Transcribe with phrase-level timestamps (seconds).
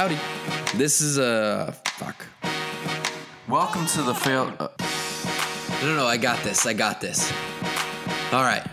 [0.00, 0.16] Howdy.
[0.78, 2.24] This is a fuck.
[3.46, 4.50] Welcome to the fail.
[4.58, 4.68] Uh,
[5.82, 6.06] No, no, no.
[6.06, 6.64] I got this.
[6.64, 7.30] I got this.
[8.32, 8.66] All right.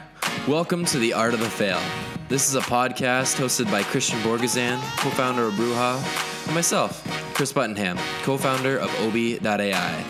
[0.47, 1.81] Welcome to the Art of the Fail.
[2.29, 7.03] This is a podcast hosted by Christian Borgazan, co-founder of Bruja, and myself,
[7.33, 10.05] Chris Buttonham, co-founder of Obi.ai.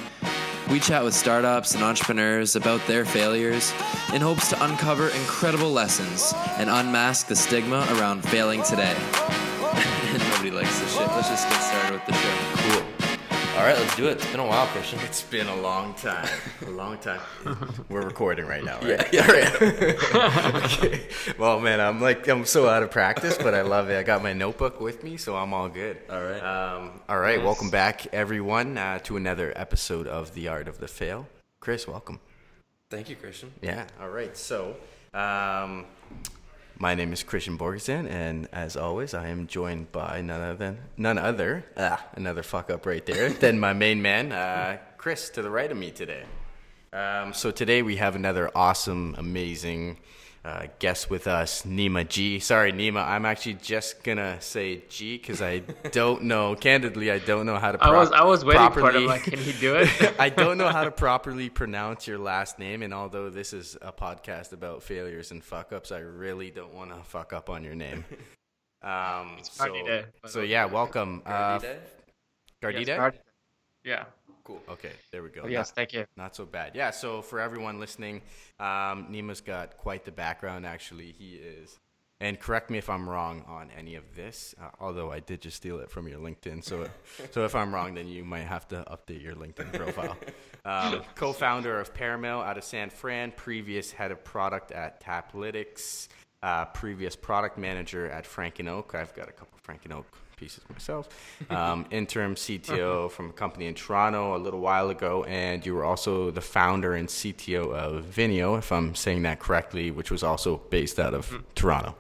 [0.70, 3.74] We chat with startups and entrepreneurs about their failures
[4.14, 8.96] in hopes to uncover incredible lessons and unmask the stigma around failing today.
[10.68, 11.08] This shit.
[11.08, 12.36] Let's just get started with the show.
[12.58, 13.08] Cool.
[13.58, 14.18] All right, let's do it.
[14.18, 15.00] It's been a while, Christian.
[15.00, 16.28] it's been a long time.
[16.68, 17.22] A long time.
[17.90, 19.12] We're recording right now, right?
[19.12, 20.64] Yeah, yeah, right.
[20.64, 21.08] okay.
[21.40, 23.98] Well, man, I'm like I'm so out of practice, but I love it.
[23.98, 25.98] I got my notebook with me, so I'm all good.
[26.10, 26.42] All right.
[26.42, 27.42] Um, all right.
[27.42, 31.28] Welcome back, everyone, uh, to another episode of the Art of the Fail.
[31.62, 32.20] Chris, welcome.
[32.90, 33.52] Thank you, Christian.
[33.62, 33.86] Yeah.
[34.02, 34.36] All right.
[34.36, 34.76] So,
[35.14, 35.86] um,
[36.80, 40.78] my name is Christian Borgeson, and as always, I am joined by none other than
[40.96, 45.42] none other, ah, another fuck up right there, than my main man, uh, Chris, to
[45.42, 46.24] the right of me today.
[46.94, 49.98] Um, so today we have another awesome, amazing
[50.48, 52.40] uh, guest with us, Nima G.
[52.40, 55.60] Sorry, Nima, I'm actually just gonna say G because I
[55.92, 56.56] don't know.
[56.56, 57.84] Candidly, I don't know how to.
[57.84, 59.90] I was prop- I was waiting for properly- I'm like, can he do it?
[60.20, 63.92] I don't know how to properly pronounce your last name, and although this is a
[63.92, 67.76] podcast about failures and fuck ups, I really don't want to fuck up on your
[67.76, 68.06] name.
[68.82, 72.88] Um, so, Gardideh, by so yeah, welcome, uh, Gardideh.
[72.88, 73.20] Yes, Gard-
[73.84, 74.06] yeah.
[74.48, 74.64] Cool.
[74.70, 75.42] Okay, there we go.
[75.44, 76.06] Oh, yes, thank you.
[76.16, 76.72] Not so bad.
[76.74, 78.22] Yeah, so for everyone listening,
[78.62, 81.12] um, Nima's got quite the background, actually.
[81.12, 81.78] He is.
[82.22, 85.58] And correct me if I'm wrong on any of this, uh, although I did just
[85.58, 86.64] steal it from your LinkedIn.
[86.64, 86.90] So,
[87.32, 90.16] so if I'm wrong, then you might have to update your LinkedIn profile.
[90.64, 96.08] Um, co-founder of Pearmill out of San Fran, previous head of product at Taplytics,
[96.42, 98.96] uh, previous product manager at Frank and Oak.
[98.96, 100.06] I've got a couple Frank and Oak
[100.38, 101.10] pieces myself.
[101.50, 105.84] Um, interim CTO from a company in Toronto a little while ago, and you were
[105.84, 110.58] also the founder and CTO of Venio, if I'm saying that correctly, which was also
[110.70, 111.96] based out of Toronto.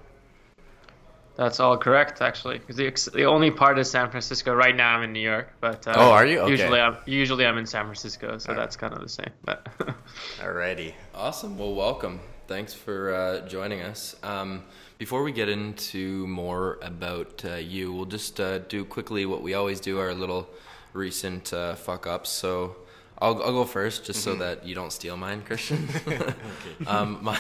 [1.36, 2.58] That's all correct, actually.
[2.58, 4.56] Because the, ex- the only part is San Francisco.
[4.56, 6.40] Right now, I'm in New York, but uh, Oh, are you?
[6.40, 6.52] Okay.
[6.52, 9.30] Usually, I'm usually I'm in San Francisco, so that's kind of the same.
[9.46, 9.68] But
[10.40, 10.94] Alrighty.
[11.14, 11.56] Awesome.
[11.60, 12.20] Well, welcome.
[12.48, 14.16] Thanks for uh, joining us.
[14.24, 14.64] Um,
[14.98, 19.54] before we get into more about uh, you, we'll just uh, do quickly what we
[19.54, 20.50] always do our little
[20.94, 22.30] recent uh, fuck ups.
[22.30, 22.76] So
[23.20, 25.88] I'll, I'll go first just so that you don't steal mine, Christian.
[26.88, 27.40] um, my,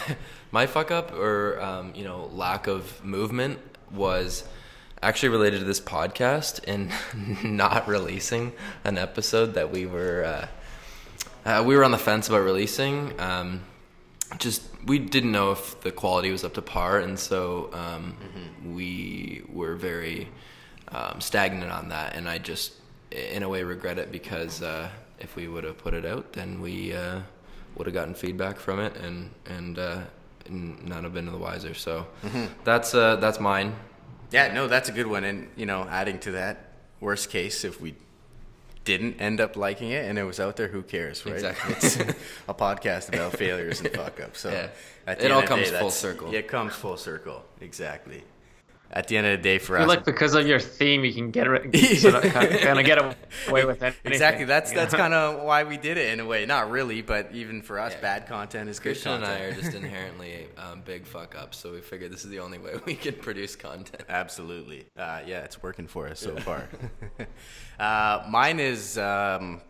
[0.51, 3.59] my fuck up or, um, you know, lack of movement
[3.91, 4.47] was
[5.01, 6.91] actually related to this podcast and
[7.44, 8.53] not releasing
[8.84, 10.47] an episode that we were uh,
[11.45, 13.18] uh, we were on the fence about releasing.
[13.22, 13.62] Um,
[14.38, 18.15] just we didn't know if the quality was up to par, and so um,
[18.65, 20.29] we were very
[20.89, 22.15] um, stagnant on that.
[22.15, 22.73] And I just,
[23.11, 24.89] in a way, regret it because uh,
[25.19, 27.19] if we would have put it out, then we uh,
[27.75, 30.01] would have gotten feedback from it, and and, uh,
[30.45, 31.73] and none have been the wiser.
[31.73, 32.07] So
[32.63, 33.75] that's uh, that's mine.
[34.31, 35.23] Yeah, no, that's a good one.
[35.23, 37.95] And, you know, adding to that, worst case, if we
[38.87, 41.35] didn't end up liking it and it was out there, who cares, right?
[41.35, 41.73] Exactly.
[41.75, 41.97] It's
[42.47, 44.39] a podcast about failures and fuck ups.
[44.39, 44.69] So Yeah.
[45.13, 46.33] It all comes day, full circle.
[46.33, 47.43] It comes full circle.
[47.61, 48.23] Exactly.
[48.89, 51.03] At the end of the day, for I feel us, like because of your theme,
[51.03, 52.97] you can get it, sort of, kind of get
[53.49, 54.11] away with anything.
[54.11, 54.45] exactly.
[54.45, 54.81] That's you know?
[54.83, 56.45] that's kind of why we did it in a way.
[56.45, 58.01] Not really, but even for us, Yeah.
[58.01, 61.73] bad content is good Christian and I are just inherently um, big fuck ups, so
[61.73, 64.03] we figured this is the only way we can produce content.
[64.07, 64.85] Absolutely.
[64.97, 66.67] Uh, yeah, it's working for us so far.
[67.79, 69.61] uh, mine is, um,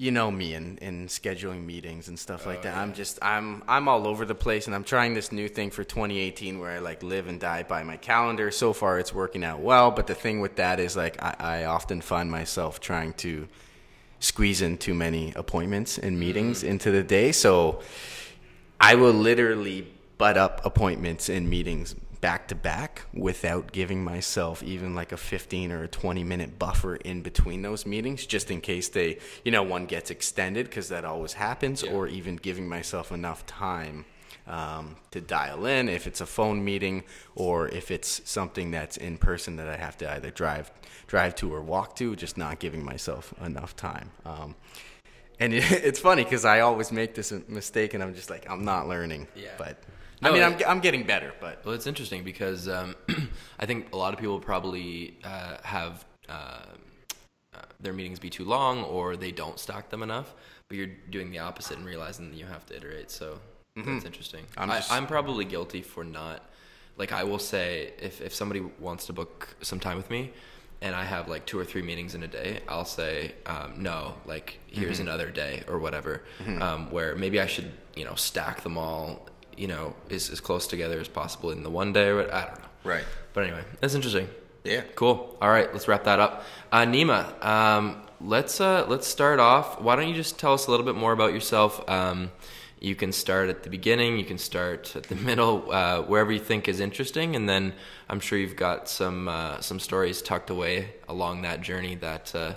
[0.00, 2.76] you know me in, in scheduling meetings and stuff like oh, that.
[2.78, 5.84] I'm just I'm I'm all over the place, and I'm trying this new thing for
[5.84, 8.50] 2018 where I like live and die by my calendar.
[8.50, 9.90] So far, it's working out well.
[9.90, 13.46] But the thing with that is like I, I often find myself trying to
[14.20, 16.68] squeeze in too many appointments and meetings mm.
[16.68, 17.30] into the day.
[17.30, 17.82] So
[18.80, 19.86] I will literally
[20.16, 25.72] butt up appointments and meetings back to back without giving myself even like a 15
[25.72, 29.62] or a 20 minute buffer in between those meetings just in case they you know
[29.62, 34.04] one gets extended because that always happens or even giving myself enough time
[34.46, 39.16] um, to dial in if it's a phone meeting or if it's something that's in
[39.16, 40.70] person that I have to either drive
[41.06, 44.54] drive to or walk to just not giving myself enough time um,
[45.40, 48.64] and it, it's funny because I always make this mistake, and I'm just like, I'm
[48.64, 49.26] not learning.
[49.34, 49.48] Yeah.
[49.58, 49.82] But
[50.22, 51.32] No, I mean, I'm I'm getting better.
[51.40, 52.94] But Well, it's interesting because um,
[53.58, 56.32] I think a lot of people probably uh, have uh,
[57.54, 60.34] uh, their meetings be too long or they don't stock them enough,
[60.68, 63.10] but you're doing the opposite and realizing that you have to iterate.
[63.10, 63.38] So
[63.76, 64.44] that's interesting.
[64.58, 66.44] I'm I, just- I'm probably guilty for not.
[66.98, 70.32] Like I will say, if if somebody wants to book some time with me,
[70.82, 74.16] and I have like two or three meetings in a day, I'll say um, no.
[74.26, 75.08] Like here's Mm-hmm.
[75.08, 76.24] another day or whatever,
[76.60, 80.66] um, where maybe I should you know stack them all you know as, as close
[80.66, 82.08] together as possible in the one day.
[82.08, 82.68] Or I don't know.
[82.84, 83.04] Right.
[83.32, 84.28] But anyway, that's interesting.
[84.64, 84.82] Yeah.
[84.94, 85.36] Cool.
[85.40, 86.44] All right, let's wrap that up.
[86.70, 89.80] Uh, Nima, um, let's uh, let's start off.
[89.80, 91.88] Why don't you just tell us a little bit more about yourself?
[91.88, 92.30] Um,
[92.80, 94.18] you can start at the beginning.
[94.18, 97.74] You can start at the middle, uh, wherever you think is interesting, and then
[98.08, 102.54] I'm sure you've got some uh, some stories tucked away along that journey that uh,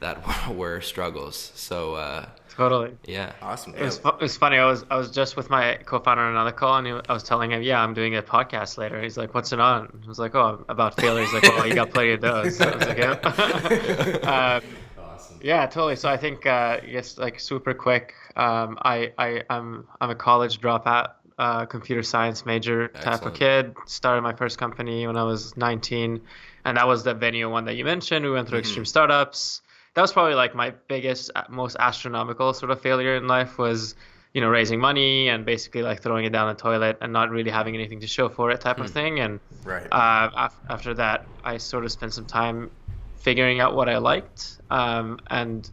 [0.00, 1.52] that were struggles.
[1.54, 2.26] So uh,
[2.56, 2.96] Totally.
[3.06, 3.74] yeah, Awesome.
[3.74, 4.58] It was, it was funny.
[4.58, 7.22] I was I was just with my co-founder on another call, and he, I was
[7.22, 10.18] telling him, "Yeah, I'm doing a podcast later." He's like, "What's it on?" I was
[10.18, 12.86] like, "Oh, about failure." He's like, "Oh, you got plenty of those." So I was
[12.86, 13.12] like, "Yeah."
[14.62, 14.62] um,
[14.98, 15.38] awesome.
[15.42, 15.96] yeah, totally.
[15.96, 18.14] So I think, uh, yes, like super quick.
[18.36, 23.74] Um, I I I'm I'm a college dropout, uh, computer science major type of kid.
[23.86, 26.20] Started my first company when I was 19,
[26.64, 28.24] and that was the Venio one that you mentioned.
[28.24, 29.62] We went through extreme startups.
[29.94, 33.94] That was probably like my biggest, uh, most astronomical sort of failure in life was,
[34.32, 37.50] you know, raising money and basically like throwing it down the toilet and not really
[37.50, 39.20] having anything to show for it type of thing.
[39.20, 39.86] And Right.
[39.92, 42.70] uh, af- after that, I sort of spent some time
[43.16, 45.70] figuring out what I liked um, and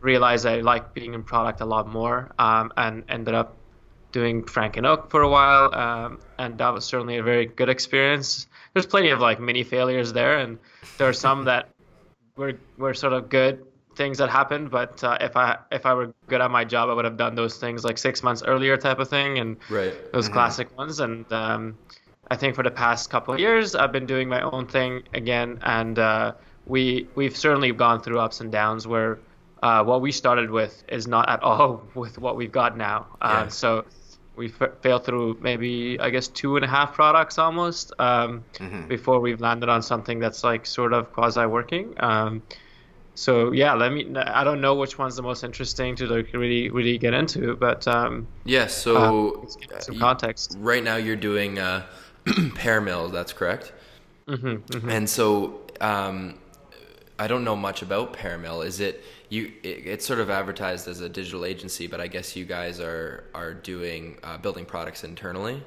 [0.00, 3.56] realized I liked being in product a lot more um, and ended up
[4.12, 5.72] doing Frank and Oak for a while.
[5.74, 8.46] Um, and that was certainly a very good experience.
[8.74, 10.58] There's plenty of like mini failures there, and
[10.98, 11.68] there are some that
[12.40, 13.66] were, were sort of good
[13.96, 16.94] things that happened but uh, if i if i were good at my job i
[16.94, 19.94] would have done those things like six months earlier type of thing and Right.
[20.12, 21.00] those classic ones.
[21.00, 21.78] And um,
[22.30, 25.58] I think for the past couple of years, I've been doing my own thing again,
[25.62, 26.34] and uh,
[26.66, 29.20] we we've certainly gone through ups and downs where
[29.62, 33.08] uh, what we started with is not at all with what we've got now.
[33.28, 33.42] Yeah.
[33.42, 33.84] Um, so
[34.42, 35.72] we f- failed through maybe
[36.06, 38.30] I guess two and a half products almost um,
[38.88, 41.84] before we've landed on something that's like sort of quasi working.
[42.08, 42.32] Um,
[43.14, 44.00] so yeah, let me.
[44.16, 47.86] I don't know which one's the most interesting to like really really get into, but
[47.98, 48.66] um, Yeah.
[48.68, 48.92] So
[49.42, 50.56] let's some uh, context.
[50.58, 51.82] right now you're doing uh,
[52.60, 53.12] Pearmills.
[53.12, 53.72] That's correct.
[54.28, 56.38] Mm-hmm, And so um,
[57.18, 58.64] I don't know much about Pearmill.
[58.64, 59.52] Is it you?
[59.62, 63.24] It, it's sort of advertised as a digital agency, but I guess you guys are
[63.34, 65.62] are doing uh, building products internally.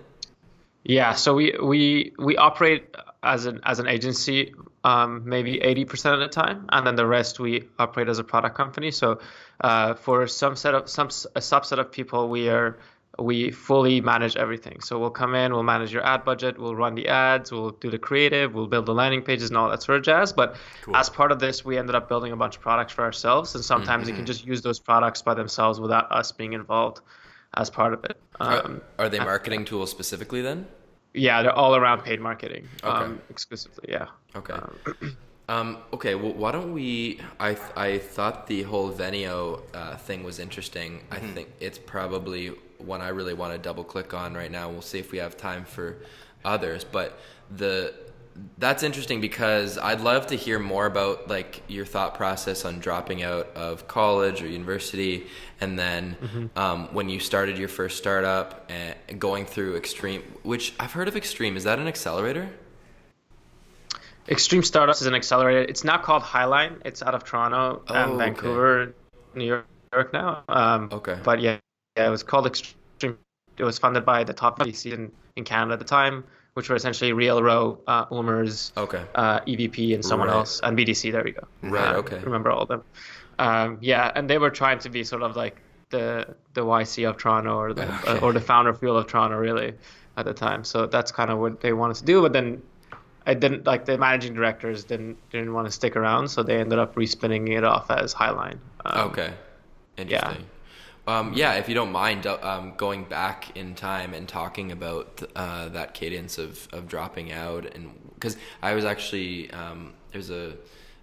[0.83, 2.93] Yeah, so we we we operate
[3.23, 7.07] as an as an agency, um, maybe eighty percent of the time, and then the
[7.07, 8.91] rest we operate as a product company.
[8.91, 9.19] So,
[9.61, 12.79] uh, for some set of some a subset of people, we are
[13.19, 14.79] we fully manage everything.
[14.81, 17.91] So we'll come in, we'll manage your ad budget, we'll run the ads, we'll do
[17.91, 20.33] the creative, we'll build the landing pages and all that sort of jazz.
[20.33, 20.55] But
[20.95, 23.63] as part of this, we ended up building a bunch of products for ourselves, and
[23.63, 27.01] sometimes you can just use those products by themselves without us being involved
[27.55, 28.17] as part of it.
[28.39, 30.65] Um, Are, are they marketing tools specifically then?
[31.13, 33.85] yeah, they're all around paid marketing, um, exclusively.
[33.89, 34.07] Yeah.
[34.35, 34.55] Okay.
[35.49, 36.15] Um, okay.
[36.15, 37.19] Well, why don't we?
[37.37, 41.03] I th- I thought the whole Venio uh, thing was interesting.
[41.11, 44.69] I think it's probably one I really want to double click on right now.
[44.69, 45.97] We'll see if we have time for
[46.45, 46.83] others.
[46.83, 47.17] But
[47.55, 47.93] the
[48.57, 53.21] that's interesting because I'd love to hear more about like your thought process on dropping
[53.21, 55.27] out of college or university,
[55.61, 60.91] and then um, when you started your first startup and going through Extreme, which I've
[60.93, 61.57] heard of Extreme.
[61.57, 62.49] Is that an accelerator?
[64.27, 65.61] Extreme Startups is an accelerator.
[65.69, 66.81] It's now called Highline.
[66.85, 68.17] It's out of Toronto Oh, and okay.
[68.25, 68.95] Vancouver,
[69.35, 70.43] New York now.
[70.47, 71.17] Um, Okay.
[71.23, 71.57] But yeah,
[71.95, 73.17] it was called Extreme.
[73.57, 76.23] It was funded by the top VCs in, in Canada at the time,
[76.55, 79.03] which were essentially Real Row, uh, OMERS, Okay.
[79.15, 80.35] uh, EVP, and someone Right.
[80.35, 81.11] else, and BDC.
[81.11, 81.47] There we go.
[81.61, 82.19] Right, Uh, okay.
[82.23, 82.83] Remember all of them.
[83.37, 87.17] Um, yeah, and they were trying to be sort of like the the YC of
[87.17, 88.19] Toronto or the Okay.
[88.19, 89.73] or the FounderFuel of Toronto really
[90.17, 90.63] at the time.
[90.63, 92.21] So that's kind of what they wanted to do.
[92.21, 92.61] But then
[93.27, 96.79] I didn't like the managing directors didn't didn't want to stick around, so they ended
[96.79, 98.57] up respinning it off as Highline.
[98.85, 99.33] Um, Okay.
[99.97, 100.45] Interesting.
[101.05, 105.21] Um, yeah, if you don't mind uh, um, going back in time and talking about
[105.35, 110.53] uh, that cadence of, of dropping out, and because I was actually um, there's a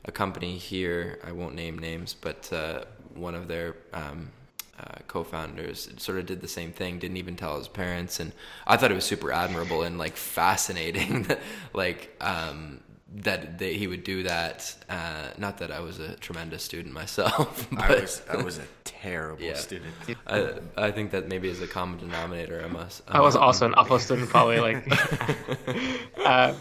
[0.07, 4.30] a company here I won't name names, but uh, one of their um,
[4.78, 8.33] uh, co-founders sort of did the same thing, didn't even tell his parents, and
[8.66, 11.26] I thought it was super admirable and like fascinating,
[11.75, 12.80] like um,
[13.16, 14.74] that they, he would do that.
[14.88, 18.64] Uh, not that I was a tremendous student myself, but I was I was a
[18.84, 19.54] terrible Yeah.
[19.54, 19.94] student.
[20.26, 22.62] I, I think that maybe is a common denominator.
[22.64, 23.02] I must.
[23.08, 24.86] I was also an awful student, probably like.
[26.24, 26.54] uh,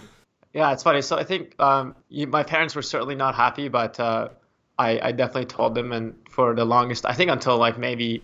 [0.53, 1.01] yeah, it's funny.
[1.01, 4.29] So I think um, you, my parents were certainly not happy, but uh,
[4.79, 8.23] I, I definitely told them, and for the longest, I think until like maybe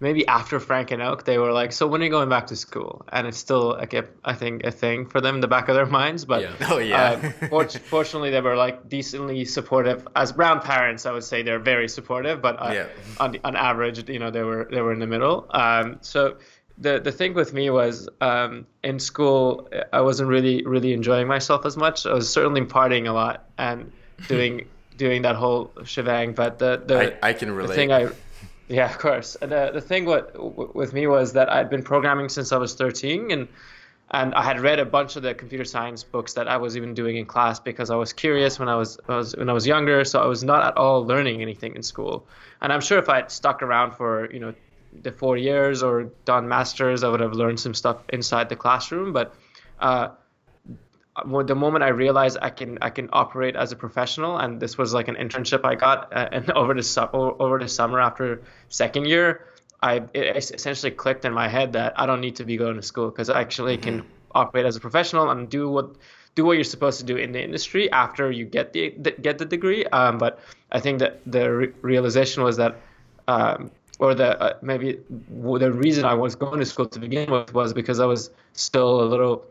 [0.00, 2.56] maybe after Frank and Oak, they were like, "So when are you going back to
[2.56, 5.68] school?" And it's still like a, I think a thing for them in the back
[5.68, 6.24] of their minds.
[6.24, 6.68] But yeah.
[6.70, 10.06] oh yeah, uh, fortunately, they were like decently supportive.
[10.14, 12.86] As brown parents, I would say they're very supportive, but uh, yeah.
[13.18, 15.46] on on average, you know, they were they were in the middle.
[15.50, 16.36] Um, so
[16.78, 21.64] the the thing with me was um, in school, I wasn't really really enjoying myself
[21.64, 22.06] as much.
[22.06, 23.92] I was certainly partying a lot and
[24.28, 26.34] doing doing that whole shebang.
[26.34, 27.68] But the the I, I can relate.
[27.68, 28.08] The thing I
[28.68, 29.36] yeah, of course.
[29.40, 33.30] The the thing what with me was that I'd been programming since I was 13,
[33.30, 33.48] and
[34.10, 36.94] and I had read a bunch of the computer science books that I was even
[36.94, 39.66] doing in class because I was curious when I was, I was when I was
[39.66, 40.04] younger.
[40.04, 42.26] So I was not at all learning anything in school.
[42.60, 44.54] And I'm sure if I had stuck around for you know
[45.02, 49.12] the four years or done masters, I would have learned some stuff inside the classroom.
[49.12, 49.34] But
[49.80, 50.08] uh,
[51.24, 54.92] the moment I realized I can I can operate as a professional, and this was
[54.92, 59.06] like an internship I got, uh, and over the su- over the summer after second
[59.06, 59.46] year,
[59.82, 62.82] I it essentially clicked in my head that I don't need to be going to
[62.82, 63.98] school because I actually mm-hmm.
[63.98, 65.96] can operate as a professional and do what
[66.34, 69.38] do what you're supposed to do in the industry after you get the, the get
[69.38, 69.86] the degree.
[69.86, 70.38] Um, but
[70.70, 72.76] I think that the re- realization was that.
[73.28, 77.54] Um, or the uh, maybe the reason I was going to school to begin with
[77.54, 79.46] was because I was still a little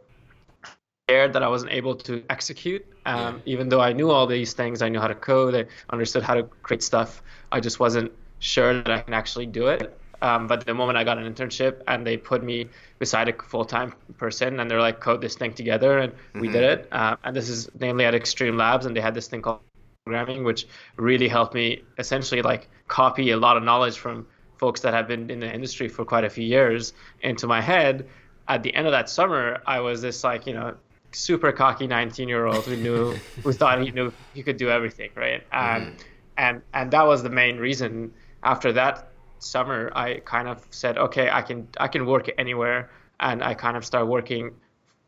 [1.07, 2.83] scared that I wasn't able to execute.
[3.05, 3.53] Um, yeah.
[3.53, 6.33] Even though I knew all these things, I knew how to code, I understood how
[6.33, 7.21] to create stuff.
[7.51, 9.97] I just wasn't sure that I can actually do it.
[10.21, 13.93] Um, but the moment I got an internship and they put me beside a full-time
[14.17, 16.39] person and they're like, code this thing together, and mm-hmm.
[16.39, 16.87] we did it.
[16.91, 19.59] Uh, and this is namely at Extreme Labs, and they had this thing called
[20.05, 24.25] programming, which really helped me essentially like copy a lot of knowledge from
[24.57, 28.07] folks that have been in the industry for quite a few years into my head.
[28.47, 30.75] At the end of that summer, I was this like, you know,
[31.15, 33.11] super cocky 19 year old who knew
[33.43, 35.43] who thought he knew he could do everything right?
[35.51, 35.95] Um, mm-hmm.
[36.37, 38.13] and and that was the main reason.
[38.43, 42.89] After that summer i kind of said okay i can i can work anywhere.
[43.19, 44.55] And i kind of started working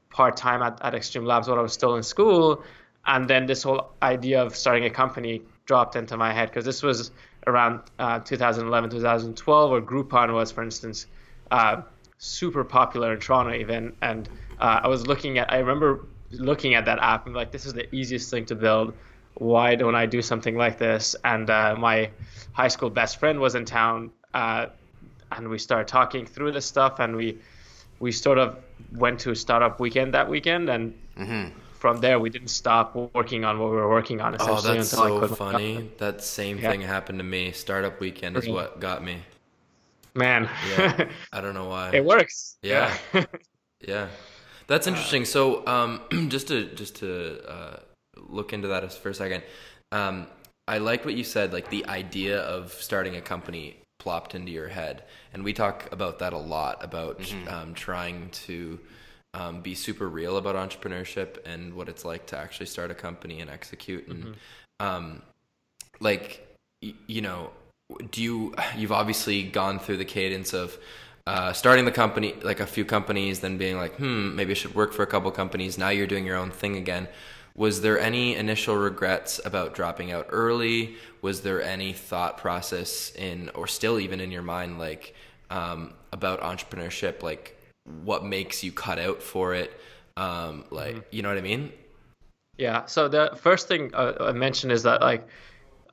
[0.10, 2.64] part-time at, at extreme labs while i was still in school.
[3.06, 6.84] And then this whole idea of starting a company dropped into my head because this
[6.84, 7.12] was
[7.46, 11.08] around uh, 2011 2012 where groupon was for instance
[11.52, 11.82] uh,
[12.18, 13.96] super popular in toronto even.
[14.02, 14.28] And
[14.60, 17.74] uh, I was looking at, I remember looking at that app and like, this is
[17.74, 18.94] the easiest thing to build.
[19.36, 21.16] Why don't I do something like this?
[21.24, 22.10] And uh, my
[22.54, 24.68] high school best friend was in town, uh,
[25.32, 27.38] and we started talking through this stuff, and we
[28.00, 28.58] we sort of
[28.94, 31.50] went to startup weekend that weekend, and mm-hmm.
[31.74, 34.36] from there we didn't stop working on what we were working on.
[34.40, 35.92] Oh, that's so funny.
[36.00, 36.72] That same yeah.
[36.72, 37.52] thing happened to me.
[37.52, 39.18] Startup weekend is what got me.
[40.16, 41.92] Man, yeah, I don't know why.
[41.94, 42.58] It works.
[42.64, 42.96] Yeah,
[43.82, 44.08] yeah.
[44.68, 45.26] That's interesting.
[45.26, 47.80] So, um, just to just to uh,
[48.28, 49.44] look into that for a second,
[49.92, 50.28] um,
[50.68, 51.54] I like what you said.
[51.54, 56.20] Like the idea of starting a company plopped into your head, and we talk about
[56.20, 57.48] that a lot about mm-hmm.
[57.48, 58.80] um, trying to
[59.34, 63.40] um, be super real about entrepreneurship and what it's like to actually start a company
[63.40, 64.08] and execute.
[64.08, 64.86] And mm-hmm.
[64.86, 65.22] um,
[66.00, 66.46] like,
[66.84, 67.52] y- you know,
[68.12, 68.54] do you?
[68.76, 70.78] You've obviously gone through the cadence of
[71.28, 74.74] uh, starting the company, like a few companies, then being like, hmm, maybe I should
[74.74, 75.78] work for a couple companies.
[75.78, 77.10] Now you're doing your own thing again.
[77.54, 80.96] Was there any initial regrets about dropping out early?
[81.22, 85.16] Was there any thought process in, or still even in your mind, like
[85.50, 87.58] um, about entrepreneurship, like
[88.06, 89.78] what makes you cut out for it?
[90.16, 91.16] Um, like, mm-hmm.
[91.16, 91.74] you know what I mean?
[92.58, 92.86] Yeah.
[92.86, 95.28] So the first thing uh, I mentioned is that like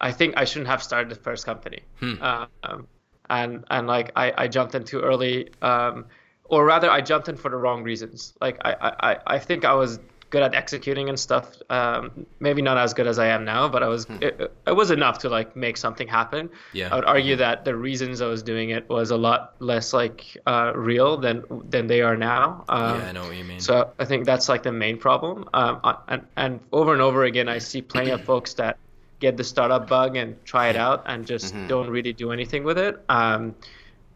[0.01, 1.81] I think I shouldn't have started the first company.
[1.99, 2.23] Hmm.
[2.23, 2.87] Um,
[3.31, 6.07] and and like I, I jumped in too early, um,
[6.45, 8.35] or rather I jumped in for the wrong reasons.
[8.41, 9.99] Like I, I, I think I was
[10.35, 11.47] good at executing and stuff.
[11.71, 14.19] Um, maybe not as good as I am now, but I was hmm.
[14.21, 16.51] it, it, was enough to like make something happen.
[16.73, 16.89] Yeah.
[16.91, 20.37] I would argue that the reasons I was doing it was a lot less like
[20.45, 22.65] uh, real than than they are now.
[22.69, 23.61] Um, yeah, I know what you mean.
[23.61, 25.49] So I think that's like the main problem.
[25.55, 28.77] Um, and and over and over again, I see plenty of folks that
[29.25, 31.67] get the startup bug and try it out and just mm-hmm.
[31.67, 32.95] don't really do anything with it.
[33.09, 33.55] Um,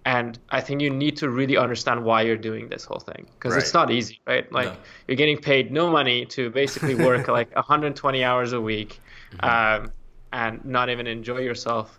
[0.04, 3.52] and I think you need to really understand why you're doing this whole thing because
[3.52, 3.62] right.
[3.62, 4.50] it's not easy, right?
[4.50, 4.76] Like no.
[5.06, 9.00] you're getting paid no money to basically work like 120 hours a week
[9.32, 9.84] mm-hmm.
[9.84, 9.92] um,
[10.32, 11.98] and not even enjoy yourself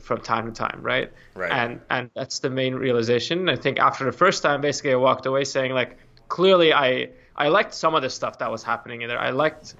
[0.00, 1.12] from time to time, right?
[1.34, 1.52] Right.
[1.52, 3.48] And and that's the main realization.
[3.48, 5.96] I think after the first time, basically, I walked away saying like,
[6.28, 9.20] clearly, I I liked some of the stuff that was happening in there.
[9.20, 9.74] I liked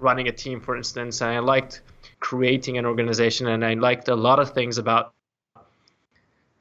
[0.00, 1.82] running a team, for instance, and I liked
[2.22, 5.12] creating an organization, and I liked a lot of things about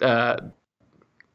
[0.02, 0.38] uh,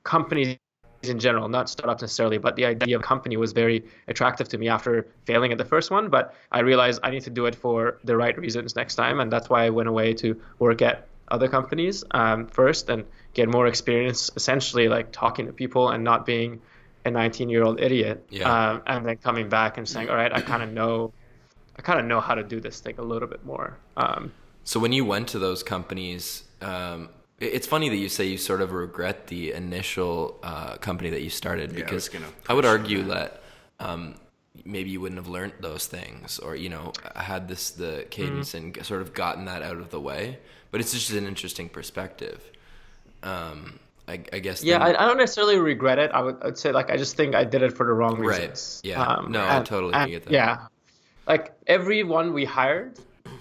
[0.02, 0.58] companies
[1.02, 4.58] in general, not startups necessarily, but the idea of a company was very attractive to
[4.58, 6.08] me after failing at the first one.
[6.08, 9.32] But I realized I need to do it for the right reasons next time, and
[9.32, 13.68] that's why I went away to work at other companies um, first and get more
[13.68, 16.60] experience, essentially like talking to people and not being
[17.04, 18.26] a 19 year old idiot.
[18.30, 18.50] Yeah.
[18.50, 21.12] Um, and then coming back and saying, all right, I kind of know,
[21.78, 23.76] I kind of know how to do this thing a little bit more.
[23.96, 24.32] Um,
[24.64, 28.62] So when you went to those companies, um, it's funny that you say you sort
[28.62, 32.64] of regret the initial uh, company that you started Yeah, because was gonna I would
[32.64, 33.42] argue that
[33.78, 34.14] um,
[34.64, 38.78] maybe you wouldn't have learned those things or you know had this the cadence Mm-hmm.
[38.78, 40.38] and sort of gotten that out of the way.
[40.70, 42.42] But it's just an interesting perspective.
[43.22, 43.78] Um,
[44.08, 44.62] I, I guess.
[44.64, 46.10] yeah, then- I, I don't necessarily regret it.
[46.12, 48.38] I would I'd say like I just think I did it for the wrong Right.
[48.40, 48.80] reasons.
[48.84, 49.22] Yeah.
[49.28, 50.32] No, I totally get that.
[50.32, 50.66] Yeah,
[51.26, 52.98] like everyone we hired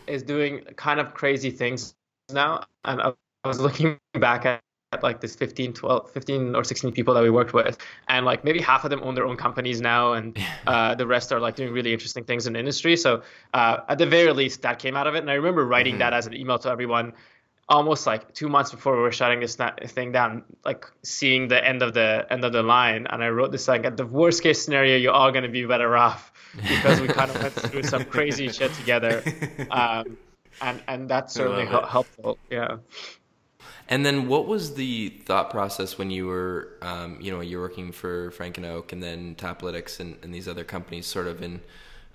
[0.08, 1.96] is doing kind of crazy things
[2.32, 3.14] now, and I
[3.46, 4.62] was looking back at,
[4.92, 7.78] at like this 15, 12, 15 or 16 people that we worked with,
[8.08, 10.38] and like maybe half of them own their own companies now, and
[10.68, 12.96] uh, the rest are like doing really interesting things in the industry.
[12.98, 13.22] So
[13.54, 16.00] uh, at the very least, that came out of it, and I remember writing Mm-hmm.
[16.00, 17.14] that as an email to everyone
[17.68, 21.82] almost like two months before we were shutting this thing down, like seeing the end
[21.82, 24.64] of the end of the line, and I wrote this like at the worst case
[24.64, 28.50] scenario, you're all gonna be better off because we kind of went through some crazy
[28.50, 29.24] shit together,
[29.72, 30.18] um,
[30.62, 32.38] and and that's certainly helpful.
[32.50, 32.78] Yeah.
[33.88, 37.92] And then, what was the thought process when you were, um, you know, you're working
[37.92, 41.62] for Frank and Oak, and then Taplytics and, and these other companies, sort of in,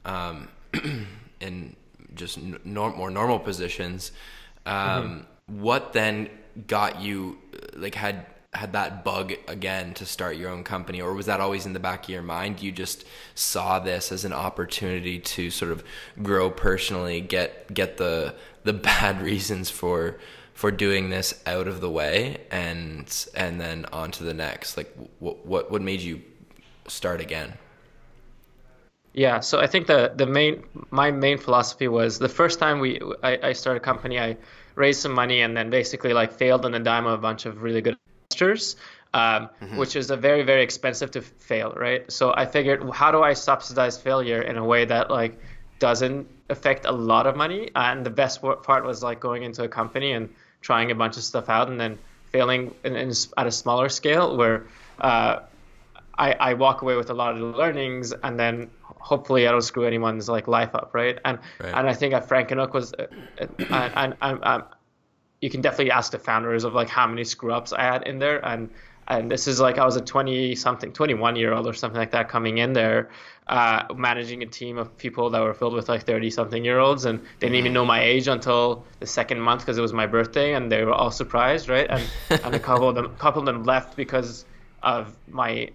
[0.04, 0.49] um,
[1.40, 1.76] in
[2.14, 4.11] just n- nor- more normal positions.
[4.66, 6.30] Um, What then
[6.66, 7.38] got you,
[7.75, 11.66] like, had had that bug again to start your own company, or was that always
[11.66, 12.61] in the back of your mind?
[12.61, 13.04] You just
[13.35, 15.85] saw this as an opportunity to sort of
[16.23, 20.19] grow personally, get get the the bad reasons for
[20.52, 24.76] for doing this out of the way and and then on to the next.
[24.76, 26.23] Like what what what made you
[26.88, 27.54] start again
[29.12, 33.00] Yeah, so I think the the main my main philosophy was the first time we
[33.23, 34.37] I, I started a company, I
[34.76, 37.62] raised some money and then basically like failed on the dime of a bunch of
[37.62, 37.97] really good
[38.31, 38.76] investors,
[39.12, 42.11] um, which is a very very expensive to fail, right?
[42.11, 45.40] So I figured, how do I subsidize failure in a way that like
[45.81, 47.70] doesn't affect a lot of money?
[47.75, 50.29] And the best part was like going into a company and
[50.61, 51.99] trying a bunch of stuff out and then
[52.31, 54.66] failing in, in, at a smaller scale where.
[55.01, 55.40] Uh,
[56.18, 59.87] I, I walk away with a lot of learnings and then hopefully I don't screw
[59.87, 61.18] anyone's like life up, right?
[61.25, 61.75] And Right.
[61.75, 63.07] and I think at Frank and Oak was, uh,
[63.40, 64.64] uh, and, and, and um,
[65.40, 68.18] you can definitely ask the founders of like how many screw ups I had in
[68.18, 68.70] there, and
[69.09, 72.12] and this is like I was a 20 something, 21 year old or something like
[72.12, 73.11] that coming in there,
[73.49, 77.07] uh, managing a team of people that were filled with like 30 something year olds,
[77.07, 80.07] and they didn't even know my age until the second month because it was my
[80.07, 81.87] birthday, and they were all surprised, right?
[81.88, 82.03] And
[82.44, 84.44] and a couple of them, couple of them left because
[84.83, 85.70] of my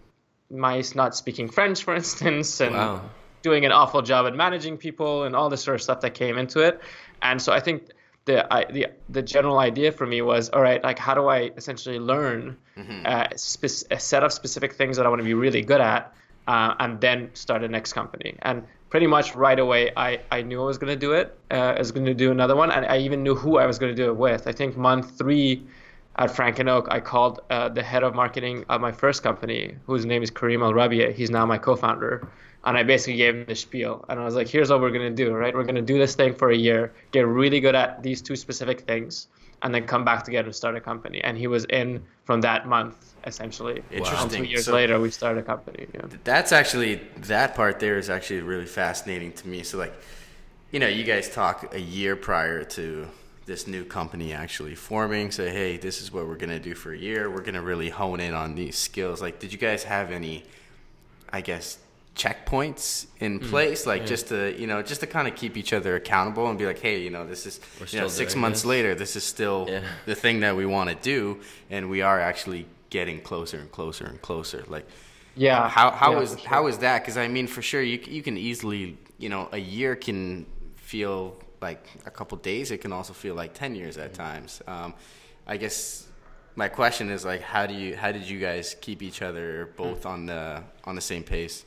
[0.50, 3.10] my not speaking French, for instance, and Wow.
[3.42, 6.38] doing an awful job at managing people and all this sort of stuff that came
[6.38, 6.80] into it.
[7.22, 7.90] And so I think
[8.26, 11.52] the I, the the general idea for me was, all right, like how do I
[11.58, 12.58] essentially learn
[13.06, 16.14] uh, spec- a set of specific things that I want to be really good at,
[16.48, 18.36] uh, and then start a next company.
[18.42, 21.38] And pretty much right away, I, I knew I was going to do it.
[21.52, 23.78] Uh, I was going to do another one, and I even knew who I was
[23.80, 24.48] going to do it with.
[24.48, 25.66] I think month three
[26.18, 29.76] at Frank and Oak, I called uh, the head of marketing of my first company,
[29.86, 31.12] whose name is Kareem Al Rabia.
[31.12, 32.28] He's now my co-founder,
[32.64, 35.10] and I basically gave him the spiel, and I was like, "Here's what we're gonna
[35.12, 35.54] do, right?
[35.54, 38.82] We're gonna do this thing for a year, get really good at these two specific
[38.82, 39.28] things,
[39.62, 42.66] and then come back together and start a company." And he was in from that
[42.68, 43.84] month, essentially.
[43.92, 44.44] Interesting.
[44.44, 45.88] Two years So- later, we started a company.
[45.94, 46.02] Yeah.
[46.24, 49.64] That's actually that part there is actually really fascinating to me.
[49.64, 49.94] So like,
[50.72, 53.08] you know, you guys talk a year prior to
[53.46, 55.32] this new company actually forming.
[55.32, 57.30] Say, hey, this is what we're gonna do for a year.
[57.30, 59.22] We're gonna really hone in on these skills.
[59.22, 60.44] Like, did you guys have any,
[61.30, 61.78] I guess,
[62.16, 65.74] checkpoints in Mm, place, like just to you know, just to kind of keep each
[65.74, 68.42] other accountable and be like, hey, you know, this is We're you know, six doing
[68.42, 68.66] months this.
[68.66, 69.84] later, this is still Yeah.
[70.06, 74.06] the thing that we want to do, and we are actually getting closer and closer
[74.06, 74.64] and closer.
[74.68, 74.88] Like,
[75.36, 75.68] Yeah.
[75.70, 76.50] how how yeah, is sure.
[76.50, 77.02] how is that?
[77.02, 80.46] Because I mean, for sure, you you can easily you know a year can
[80.78, 81.38] feel
[81.70, 82.72] like a couple days.
[82.72, 84.62] It can also feel like ten years at times.
[84.68, 84.94] Um,
[85.54, 86.08] I guess
[86.56, 90.06] my question is like, how do you how did you guys keep each other both
[90.06, 91.66] on the on the same pace?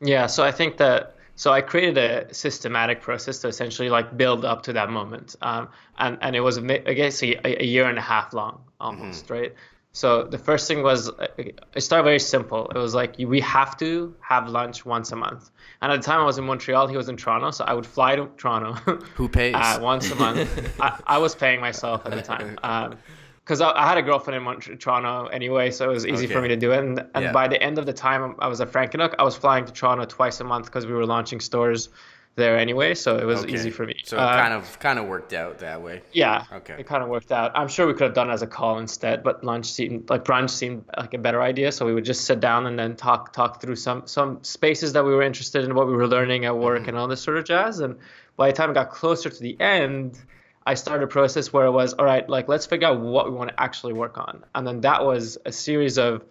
[0.00, 4.44] Yeah, so I think that so I created a systematic process to essentially like build
[4.44, 7.98] up to that moment, um, and and it was I guess a, a year and
[7.98, 9.52] a half long almost, right?
[9.96, 12.68] So the first thing was uh, it started very simple.
[12.74, 16.20] It was like we have to have lunch once a month, and at the time
[16.20, 18.72] I was in Montreal, he was in Toronto, so I would fly to Toronto.
[19.14, 19.54] Who pays?
[19.54, 20.50] Uh, once a month.
[20.80, 22.58] I, I was paying myself at the time.
[23.44, 26.40] Because I, I had a girlfriend in Mont- Toronto anyway, so it was easy for
[26.40, 26.78] me to do it.
[26.78, 27.32] And, and Yeah.
[27.32, 29.66] by the end of the time I was at Frank and Oak, I was flying
[29.66, 31.90] to Toronto twice a month because we were launching stores
[32.36, 33.54] there anyway, so it was okay.
[33.54, 34.00] easy for me.
[34.04, 36.02] So it uh, kind of kind of worked out that way.
[36.12, 36.44] Yeah.
[36.52, 36.76] Okay.
[36.78, 37.52] It kind of worked out.
[37.54, 40.24] I'm sure we could have done it as a call instead, but lunch seemed like
[40.24, 41.70] brunch seemed like a better idea.
[41.70, 45.04] So we would just sit down and then talk talk through some some spaces that
[45.04, 46.88] we were interested in, what we were learning at work, mm-hmm.
[46.90, 47.78] and all this sort of jazz.
[47.78, 47.98] And
[48.36, 50.18] by the time it got closer to the end,
[50.66, 53.36] I started a process where it was all right, like let's figure out what we
[53.36, 56.24] want to actually work on, and then that was a series of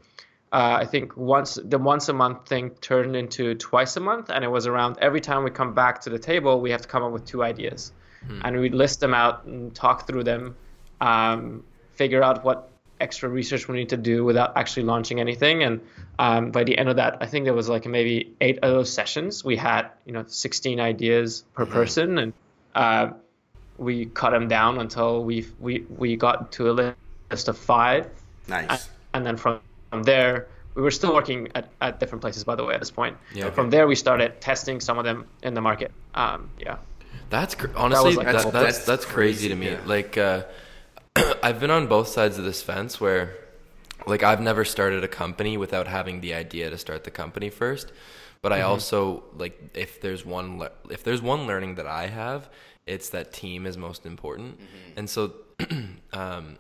[0.54, 4.44] uh, I think once the once a month thing turned into twice a month, and
[4.44, 7.02] it was around every time we come back to the table, we have to come
[7.02, 7.92] up with two ideas,
[8.28, 8.39] hmm.
[8.46, 10.56] and we'd list them out and talk through them,
[11.02, 11.63] um,
[11.94, 12.70] figure out what
[13.02, 15.63] extra research we need to do without actually launching anything.
[15.63, 15.82] And
[16.20, 18.94] um, by the end of that, I think there was like maybe eight of those
[18.94, 19.44] sessions.
[19.44, 21.74] We had you know 16 ideas per mm-hmm.
[21.74, 22.34] person, and
[22.76, 23.08] uh,
[23.80, 26.96] we cut them down until we we we got to a
[27.32, 28.08] list of five.
[28.48, 28.70] Nice.
[28.70, 28.82] And,
[29.16, 29.60] and then from
[29.93, 32.89] from there, we were still working at, at different places, by the way, at this
[32.89, 33.15] point.
[33.32, 33.51] Yeah.
[33.51, 35.91] From there, we started testing some of them in the market.
[36.15, 36.77] Um, yeah.
[37.29, 39.69] That's cr- honestly that like, that's, that's, that's, that's crazy, crazy to me.
[39.69, 39.82] Yeah.
[39.86, 40.43] Like uh,
[41.43, 43.36] I've been on both sides of this fence where
[44.08, 47.91] like I've never started a company without having the idea to start the company first.
[48.41, 48.69] But I mm-hmm.
[48.69, 52.49] also like if there's one le- if there's one learning that I have,
[52.88, 54.58] it's that team is most important.
[54.58, 54.99] Mm-hmm.
[54.99, 55.34] And so
[56.13, 56.58] um,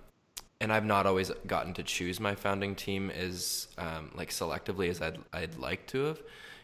[0.63, 5.01] and I've not always gotten to choose my founding team as um, like selectively as
[5.01, 6.21] I'd I'd like to have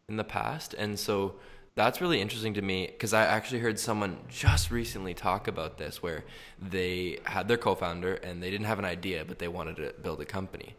[0.08, 1.36] in the past, and so
[1.76, 6.02] that's really interesting to me because I actually heard someone just recently talk about this
[6.02, 6.24] where
[6.60, 10.20] they had their co-founder and they didn't have an idea but they wanted to build
[10.20, 10.76] a company.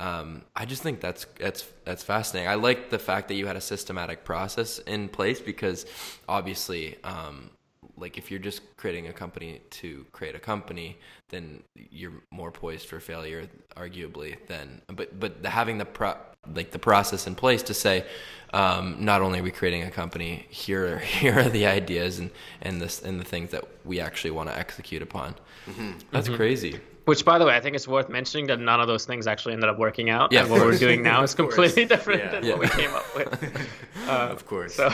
[0.00, 2.48] Um, I just think that's that's that's fascinating.
[2.48, 5.84] I like the fact that you had a systematic process in place because
[6.26, 7.50] obviously um,
[7.96, 12.86] like if you're just creating a company to create a company then you're more poised
[12.86, 16.14] for failure arguably than but but having the pro
[16.54, 18.04] like the process in place to say
[18.52, 22.30] um, not only are we creating a company here here are the ideas and
[22.62, 25.34] and this and the things that we actually want to execute upon
[25.66, 25.92] mm-hmm.
[26.10, 26.36] that's mm-hmm.
[26.36, 29.26] crazy which, by the way, I think it's worth mentioning that none of those things
[29.26, 30.30] actually ended up working out.
[30.30, 32.30] Yeah, and what we're doing now is completely different yeah.
[32.30, 32.54] than yeah.
[32.54, 33.68] what we came up with.
[34.06, 34.74] Uh, of course.
[34.74, 34.92] So,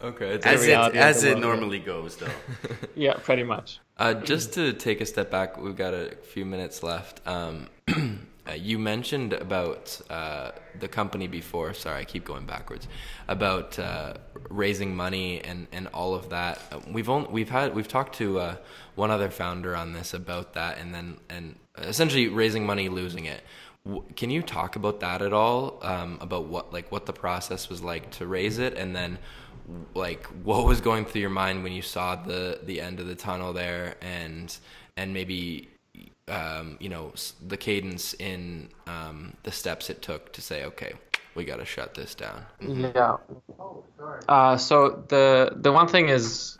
[0.00, 0.34] Okay.
[0.34, 2.28] It's as it as it normally goes, though.
[2.94, 3.80] yeah, pretty much.
[3.96, 7.26] Uh, just to take a step back, we've got a few minutes left.
[7.26, 11.72] Um, uh, you mentioned about uh, the company before.
[11.72, 12.88] Sorry, I keep going backwards.
[13.26, 14.14] About uh,
[14.50, 16.60] raising money and, and all of that.
[16.70, 18.56] Uh, we've only, we've had we've talked to uh,
[18.96, 23.42] one other founder on this about that, and then and essentially raising money, losing it.
[24.16, 25.78] Can you talk about that at all?
[25.82, 29.18] Um, about what like what the process was like to raise it, and then
[29.94, 33.14] like what was going through your mind when you saw the the end of the
[33.14, 34.56] tunnel there and
[34.96, 35.68] and maybe
[36.28, 37.12] um, you know
[37.46, 40.92] the cadence in um, the steps it took to say okay
[41.34, 43.16] we got to shut this down yeah
[44.28, 46.56] uh, so the the one thing is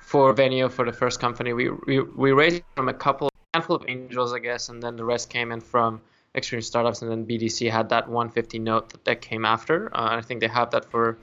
[0.00, 3.84] for Venio for the first company we we, we raised from a couple handful of
[3.88, 6.00] angels I guess and then the rest came in from
[6.36, 10.20] extreme startups and then BDC had that 150 note that, that came after uh, I
[10.20, 11.16] think they have that for a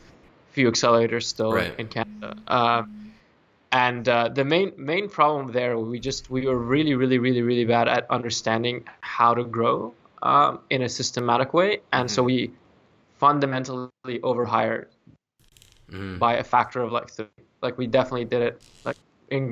[0.52, 1.78] few accelerators still right.
[1.80, 2.36] in Canada.
[2.48, 2.84] Uh,
[3.74, 7.66] and uh, the main main problem there, we just we were really really really really
[7.66, 12.16] bad at understanding how to grow um, in a systematic way, and mm-hmm.
[12.16, 12.52] so we
[13.18, 14.90] fundamentally overhired
[15.92, 16.20] mm.
[16.20, 17.26] by a factor of like three.
[17.64, 18.98] Like we definitely did it like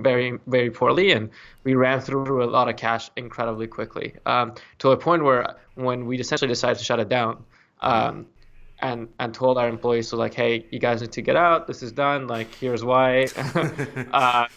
[0.03, 1.29] very very poorly, and
[1.63, 6.05] we ran through a lot of cash incredibly quickly um, to a point where when
[6.05, 7.43] we essentially decided to shut it down.
[7.81, 8.27] Um,
[8.83, 11.67] and and told our employees so like hey you guys need to get out.
[11.67, 12.27] This is done.
[12.27, 13.27] Like here's why.
[14.11, 14.47] Uh,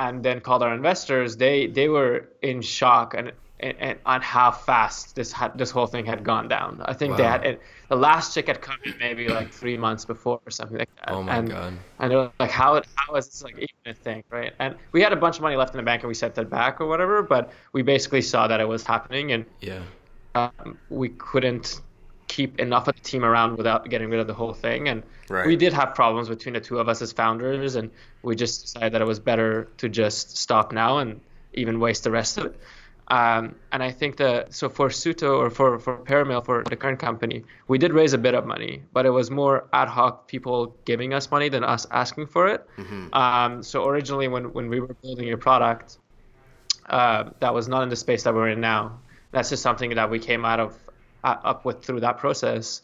[0.00, 1.36] and then called our investors.
[1.36, 5.86] They they were in shock and, and, and on how fast this had this whole
[5.86, 7.16] thing had gone down i think wow.
[7.16, 10.50] they had it, the last check had come in maybe like three months before or
[10.50, 13.54] something like that oh my and, god and they're like how how is this like
[13.54, 16.02] even a thing right and we had a bunch of money left in the bank
[16.02, 19.32] and we sent that back or whatever but we basically saw that it was happening
[19.32, 19.82] and yeah
[20.34, 21.80] um, we couldn't
[22.30, 24.88] keep enough of the team around without getting rid of the whole thing.
[24.88, 25.46] And right.
[25.46, 27.90] we did have problems between the two of us as founders, and
[28.22, 31.20] we just decided that it was better to just stop now and
[31.54, 32.60] even waste the rest of it.
[33.10, 37.00] Um, and I think that so for Suto or for for Pearmill for the current
[37.00, 40.76] company, we did raise a bit of money, but it was more ad hoc people
[40.84, 42.64] giving us money than us asking for it.
[42.78, 43.12] Mm-hmm.
[43.12, 45.98] Um, so originally, when when we were building a product
[46.88, 49.00] uh, that was not in the space that we're in now,
[49.32, 50.78] that's just something that we came out of
[51.24, 52.80] up with through that process.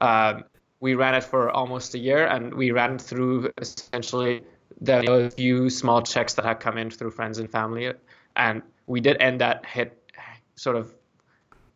[0.00, 0.44] Um,
[0.80, 4.42] we ran it for almost a year, and we ran through essentially
[4.80, 7.92] the few small checks that had come in through friends and family,
[8.34, 9.94] and we did end that hit
[10.56, 10.92] sort of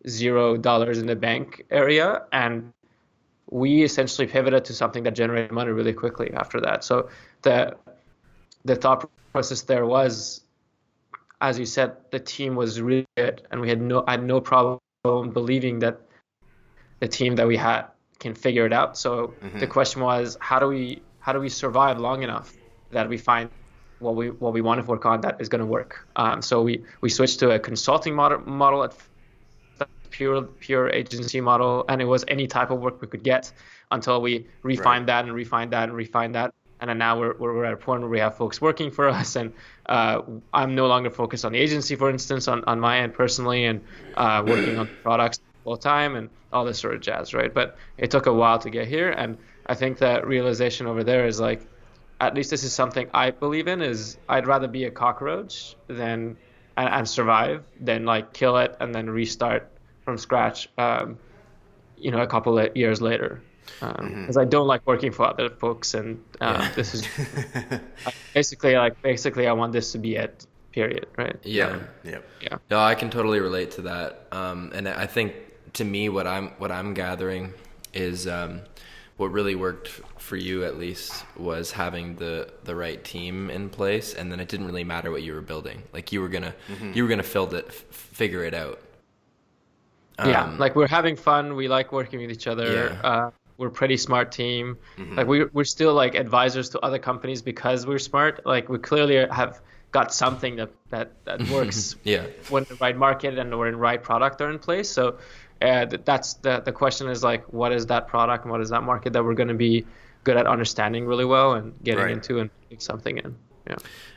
[0.09, 2.73] zero dollars in the bank area, and
[3.51, 6.83] we essentially pivoted to something that generated money really quickly after that.
[6.83, 7.11] So
[7.43, 7.77] the
[8.65, 10.41] the thought process there was,
[11.41, 14.41] as you said, the team was really good, and we had no I had no
[14.41, 16.01] problem believing that
[17.01, 17.87] the team that we had
[18.19, 18.97] can figure it out.
[18.97, 19.59] So mm-hmm.
[19.59, 22.53] the question was, how do we how do we survive long enough
[22.91, 23.51] that we find
[24.03, 26.07] what we what we want to work on that is going to work?
[26.17, 28.95] Um, so we we switched to a consulting model model at
[30.11, 33.53] pure pure agency model, and it was any type of work we could get
[33.91, 35.07] until we refined right.
[35.07, 36.55] that and refined that and refined that.
[36.81, 39.37] And then now we're, we're at a point where we have folks working for us,
[39.37, 39.53] and
[39.87, 43.67] uh, I'm no longer focused on the agency, for instance, on, on my end personally,
[43.67, 43.81] and
[44.17, 47.55] uh, working on products full time and all this sort of jazz, right?
[47.55, 51.25] But it took a while to get here, and I think that realization over there
[51.27, 51.65] is like,
[52.23, 53.83] at least this is something I believe in.
[53.83, 56.37] Is I'd rather be a cockroach than
[56.77, 59.69] and, and survive than like kill it and then restart
[60.05, 61.19] from scratch, um,
[61.97, 63.43] you know, a couple of years later.
[63.81, 64.39] Because um, mm-hmm.
[64.39, 66.73] I don't like working for other folks, and um, yeah.
[66.75, 67.09] this is
[68.35, 70.47] basically like basically I want this to be it.
[70.73, 71.07] Period.
[71.19, 71.37] Right.
[71.43, 71.81] Yeah.
[72.03, 72.19] Yeah.
[72.41, 72.57] Yeah.
[72.71, 74.27] No, I can totally relate to that.
[74.33, 75.35] Um, and I think
[75.75, 77.53] to me, what I'm what I'm gathering
[77.93, 78.63] is um,
[79.23, 84.15] what really worked for you at least was having the the right team in place,
[84.15, 85.83] and then it didn't really matter what you were building.
[85.93, 86.93] Like you were gonna mm-hmm.
[86.95, 88.81] you were gonna fill it, f- figure it out
[90.19, 91.57] um, yeah, like we're having fun.
[91.57, 92.99] We like working with each other.
[93.03, 93.09] Yeah.
[93.09, 94.79] Uh, we're a pretty smart team.
[94.97, 95.17] Mm-hmm.
[95.17, 98.45] Like we we're still like advisors to other companies because we're smart.
[98.45, 101.97] Like we clearly have got something that that, that works.
[102.05, 102.27] yeah.
[102.49, 104.89] When the right market and we're in right product are in place.
[104.91, 105.19] So
[105.63, 108.83] uh, that's the the question is like what is that product and what is that
[108.83, 109.87] market that we're going to be
[110.25, 112.13] good at understanding really well and getting right.
[112.13, 113.37] into and putting something in.
[113.69, 113.77] Yeah.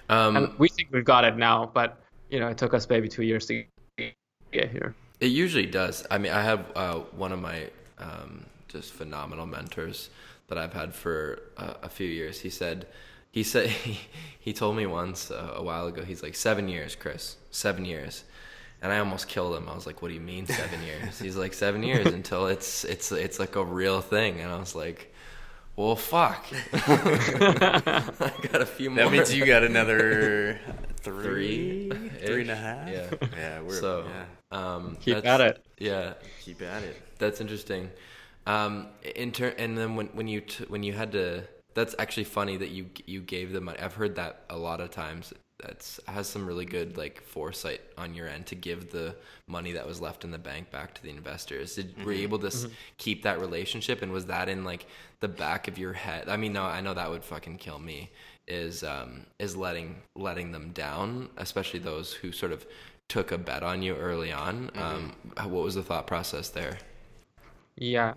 [0.09, 3.07] Um, and we think we've got it now, but you know it took us maybe
[3.07, 3.63] two years to
[4.51, 4.95] get here.
[5.19, 6.05] It usually does.
[6.11, 10.09] I mean, I have uh, one of my um, just phenomenal mentors
[10.47, 12.41] that I've had for uh, a few years.
[12.41, 12.87] He said,
[13.31, 13.99] he said, he,
[14.39, 16.03] he told me once uh, a while ago.
[16.03, 18.25] He's like seven years, Chris, seven years,
[18.85, 19.67] and I almost killed him.
[19.67, 22.85] I was like, "What do you mean seven years?" He's like, seven years until it's
[22.85, 25.11] it's it's like a real thing." And I was like,
[25.75, 26.45] well, fuck.
[26.73, 29.05] I got a few more.
[29.05, 30.59] That means you got another
[31.01, 32.89] three, three, three and a half.
[32.89, 33.61] Yeah, yeah.
[33.61, 34.75] We're, so yeah.
[34.75, 35.65] Um, keep at it.
[35.79, 37.01] Yeah, keep at it.
[37.17, 37.89] That's interesting.
[38.45, 41.43] Um, in ter- and then when when you t- when you had to,
[41.73, 43.79] that's actually funny that you you gave them money.
[43.79, 48.13] I've heard that a lot of times that's has some really good like foresight on
[48.13, 49.15] your end to give the
[49.47, 51.75] money that was left in the bank back to the investors.
[51.75, 52.05] Did, mm-hmm.
[52.05, 52.23] Were you mm-hmm.
[52.23, 52.73] able to mm-hmm.
[52.97, 54.85] keep that relationship, and was that in like
[55.21, 56.29] the back of your head?
[56.29, 58.11] I mean, no, I know that would fucking kill me.
[58.47, 62.65] Is um is letting letting them down, especially those who sort of
[63.07, 64.71] took a bet on you early on.
[64.75, 64.81] Mm-hmm.
[65.37, 66.77] Um, what was the thought process there?
[67.75, 68.13] Yeah,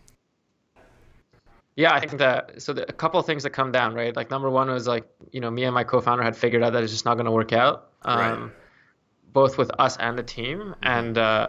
[1.79, 4.15] yeah, I think that so the, a couple of things that come down, right?
[4.15, 6.83] Like number one was like you know me and my co-founder had figured out that
[6.83, 8.51] it's just not going to work out, um, right.
[9.33, 10.73] both with us and the team, mm-hmm.
[10.83, 11.47] and uh,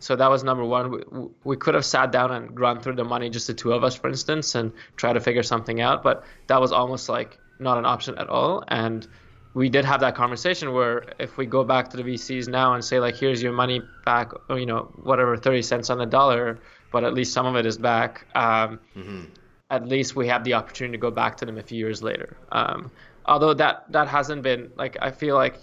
[0.00, 0.90] so that was number one.
[0.90, 3.84] We, we could have sat down and run through the money, just the two of
[3.84, 7.78] us, for instance, and try to figure something out, but that was almost like not
[7.78, 9.08] an option at all, and
[9.54, 12.84] we did have that conversation where if we go back to the VCs now and
[12.84, 16.58] say like here's your money back, or, you know whatever 30 cents on the dollar,
[16.92, 18.26] but at least some of it is back.
[18.34, 19.24] Um, mm-hmm
[19.70, 22.36] at least we have the opportunity to go back to them a few years later.
[22.52, 22.90] Um,
[23.24, 25.58] although that that hasn't been like I feel like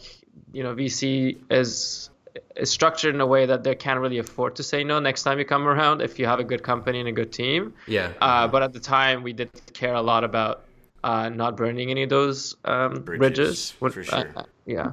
[0.52, 2.10] you know VC is
[2.56, 5.38] is structured in a way that they can't really afford to say no next time
[5.38, 7.74] you come around if you have a good company and a good team.
[7.88, 8.14] Yeah.
[8.22, 10.64] Uh, but at the time, we did care a lot about
[11.04, 13.74] uh, not burning any of those um, bridges.
[13.80, 14.06] bridges.
[14.08, 14.34] for uh, sure.
[14.36, 14.92] Uh, yeah.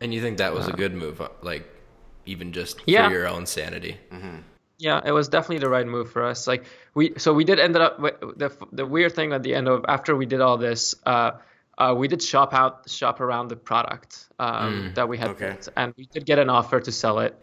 [0.00, 1.68] And you think that was a good move, uh, like
[2.24, 3.98] even just for your own sanity?
[4.12, 4.36] Mm-hmm.
[4.78, 6.46] Yeah, it was definitely the right move for us.
[6.46, 6.64] Like
[6.98, 10.16] we, so we did end up the the weird thing at the end of after
[10.16, 11.30] we did all this, uh,
[11.78, 15.50] uh, we did shop out shop around the product um, mm, that we had okay.
[15.50, 17.40] built, and we did get an offer to sell it,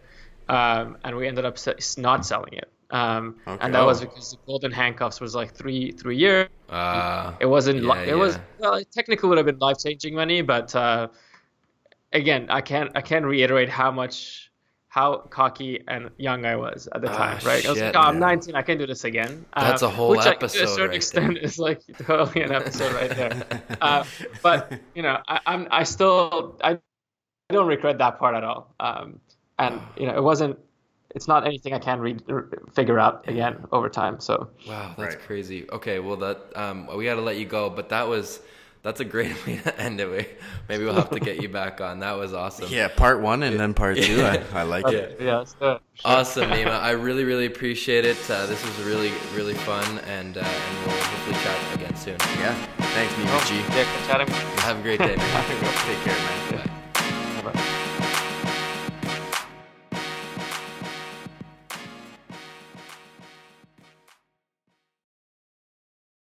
[0.49, 1.57] um, and we ended up
[1.97, 2.69] not selling it.
[2.91, 3.57] Um, okay.
[3.63, 3.85] And that oh.
[3.85, 6.49] was because the golden handcuffs was like three three years.
[6.69, 7.81] Uh, it wasn't.
[7.81, 8.15] Yeah, it yeah.
[8.15, 11.07] was well, it technically would have been life changing money, but uh,
[12.11, 14.51] again, I can't I can't reiterate how much
[14.95, 17.57] how cocky and young I was at the ah, time, right?
[17.61, 19.45] Shit, I was like, oh, I'm 19, I can do this again.
[19.53, 20.59] That's uh, a whole which episode.
[20.59, 21.43] to a certain right extent there.
[21.43, 23.43] is like totally an episode right there.
[23.81, 24.05] Uh,
[24.41, 26.79] but you know, I, am I still I
[27.49, 28.73] don't regret that part at all.
[28.79, 29.19] Um,
[29.59, 30.57] and you know, it wasn't.
[31.13, 32.23] It's not anything I can read
[32.73, 34.21] figure out again over time.
[34.21, 35.23] So wow, that's right.
[35.25, 35.69] crazy.
[35.71, 38.39] Okay, well that um, we got to let you go, but that was
[38.85, 40.39] that's a great way to end it.
[40.69, 41.99] Maybe we'll have to get you back on.
[41.99, 42.67] That was awesome.
[42.69, 44.21] Yeah, part one and then part two.
[44.21, 45.17] I, I like Okay, it.
[45.19, 45.43] yeah.
[45.43, 46.79] So, Awesome, Nima.
[46.79, 48.17] I really, really appreciate it.
[48.29, 52.17] Uh, this was really, really fun, and uh, and we'll hopefully chat again soon.
[52.39, 52.53] Yeah.
[52.95, 53.55] Thanks, Oh, Nima G.
[53.75, 54.27] yeah, good chatting.
[54.63, 55.15] Have a great day.
[55.15, 55.45] man.
[55.85, 56.55] Take care, man.
[56.57, 56.64] Bye.